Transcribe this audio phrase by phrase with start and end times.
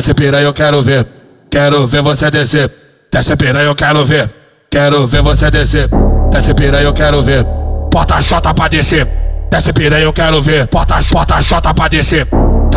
[0.00, 1.06] Desce piranha, eu quero ver.
[1.50, 2.72] Quero ver você descer.
[3.12, 4.30] Desce piranha, eu quero ver.
[4.70, 5.90] Quero ver você descer.
[6.30, 7.44] Desce piranha, eu quero ver.
[7.92, 9.06] Bota chota pra descer.
[9.50, 10.66] Desce piranha, eu quero ver.
[10.72, 12.26] Bota chota pra descer.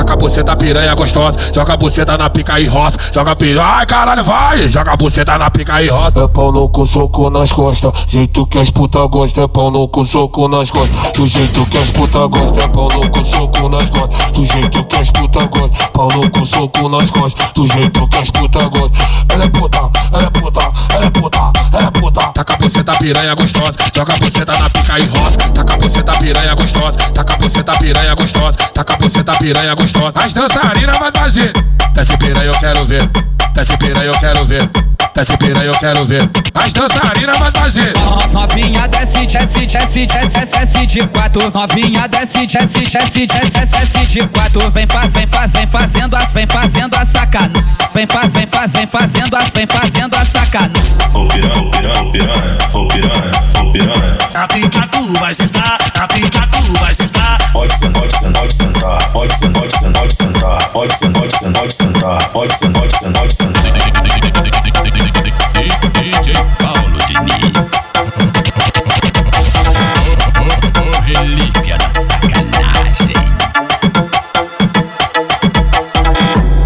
[0.04, 3.86] Taca a buceta piranha gostosa, joga a buceta na pica e roça, joga piranha, ai
[3.86, 6.20] caralho, vai, joga a buceta na pica e roça.
[6.20, 10.50] É pau cu, soco nas costas, jeito que as puta gostam, é pau cu, soco
[10.50, 14.46] nas costas, do jeito que as puta gostam, é pau cu, soco nas costas, do
[14.46, 18.60] jeito que as puta gostam, pau cu, soco nas costas, do jeito que as puta
[18.68, 19.08] gostam.
[19.30, 21.33] Ela é puta, ela é puta, ela é puta,
[22.64, 27.74] buceta piranha gostosa, joga buceta na pica e roça, taca buceta piranha gostosa, taca buceta
[27.74, 30.14] piranha gostosa, taca buceta piranha gostosa.
[30.16, 31.52] As dançarinas vai fazer.
[31.94, 33.10] Desce piranha, eu quero ver.
[33.54, 34.70] Desce piranha, eu quero ver.
[35.14, 36.30] Desce piranha, eu quero ver.
[36.56, 37.94] As dançarinas vai fazer.
[38.32, 41.52] Novinha desce, desce, desce, desce, desce de quatro.
[41.52, 44.72] Novinha desce, desce, desce, desce, desce de quatro.
[44.72, 45.93] Vem fazem, fazendo as, vem
[62.34, 63.64] pode sentar, pode sentar, pode sentar.
[65.94, 67.72] DJ Paulo Diniz.
[70.82, 73.14] O relíquia da sacanagem.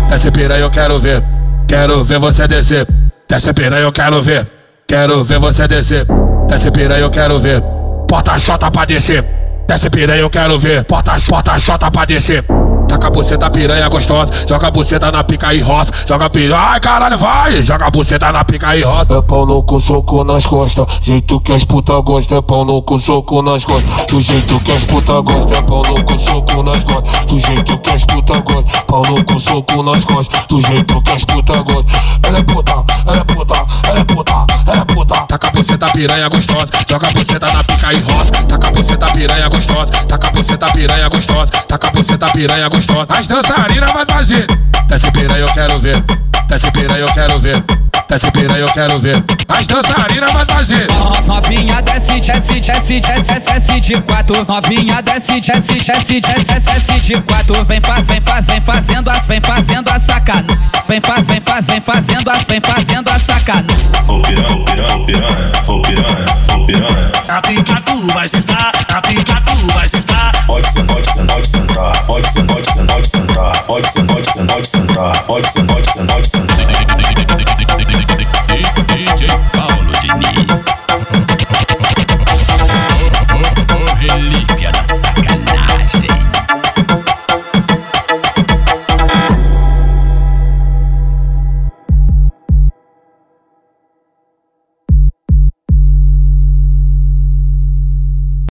[0.09, 1.23] Desce piranha, eu quero ver.
[1.67, 2.87] Quero ver você descer.
[3.27, 4.47] Desce piranha, eu quero ver.
[4.87, 6.07] Quero ver você descer.
[6.47, 7.61] Desce piranha, eu quero ver.
[8.09, 9.23] Bota chota pra descer.
[9.67, 10.85] Desce piranha, eu quero ver.
[10.87, 11.19] Bota
[11.59, 12.45] chota pra descer.
[12.97, 16.79] Taca a buceta piranha gostosa, joga a buceta na pica e roça, joga piranha, ai
[16.79, 19.13] caralho, vai, joga a buceta na pica e roça.
[19.13, 23.43] É pau cu, soco nas costas, jeito que as puta gostam, é pau cu, soco
[23.43, 27.39] nas costas, do jeito que as puta gostam, é pau cu, soco nas costas, do
[27.39, 31.53] jeito que as puta gostam, pau cu, soco nas costas, do jeito que as puta
[31.61, 32.01] gostam.
[32.23, 32.73] Ela é puta,
[33.05, 33.36] ela é puta,
[35.87, 39.91] buceta piranha gostosa, joga a buceta na pica e roça, taca a buceta piranha gostosa,
[39.91, 43.07] taca a buceta piranha gostosa, taca a buceta piranha gostosa.
[43.09, 44.47] As dançarinas vai fazer.
[44.87, 46.03] Desce piranha, eu quero ver.
[46.47, 47.63] Desce piranha, eu quero ver.
[48.09, 49.23] Desce piranha, eu quero ver.
[49.49, 50.87] As dançarinas vai fazer.
[51.25, 54.45] Novinha desce, desce, desce, desce, desce de quatro.
[54.45, 57.65] Novinha desce, desce, desce, desce, desce de quatro.
[57.65, 60.57] Vem fazem, fazem, fazendo as, vem fazendo a sacana.
[60.87, 63.65] Vem fazem, fazem, fazendo as, vem fazendo a sacana.
[64.07, 65.61] Ô piranha, piranha, piranha, ô piranha,
[68.27, 70.45] vai sentar, na pica tu vai sentar.
[70.47, 74.27] Pode ser, pode ser, pode sentar, pode ser, pode ser, pode sentar, pode ser, pode
[74.29, 76.56] ser, pode sentar, pode ser, pode ser, pode sentar.